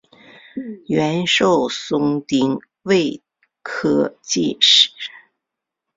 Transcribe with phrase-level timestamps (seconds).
[0.87, 3.21] 阮寿松丁未
[3.61, 4.89] 科进士。